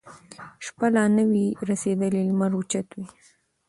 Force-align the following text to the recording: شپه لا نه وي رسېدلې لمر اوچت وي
شپه 0.65 0.87
لا 0.95 1.03
نه 1.15 1.23
وي 1.31 1.45
رسېدلې 1.69 2.21
لمر 2.29 2.51
اوچت 2.57 2.87
وي 2.97 3.05